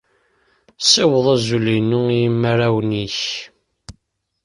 Ssiweḍ 0.81 1.25
azul-inu 1.33 2.01
i 2.11 2.15
yimarrawen-ik. 2.21 3.19